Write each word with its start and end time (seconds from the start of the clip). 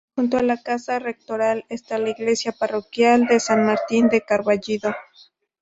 Junto 0.15 0.39
a 0.39 0.41
la 0.41 0.57
casa 0.59 0.97
rectoral 0.97 1.63
está 1.69 1.99
la 1.99 2.09
iglesia 2.09 2.53
parroquial 2.53 3.27
de 3.27 3.39
San 3.39 3.63
Martín 3.67 4.09
de 4.09 4.21
Carballido. 4.21 4.91